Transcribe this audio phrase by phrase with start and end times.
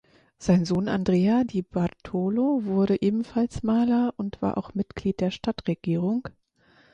[0.39, 6.27] Sein Sohn Andrea di Bartolo wurde ebenfalls Maler und war auch Mitglied der Stadtregierung,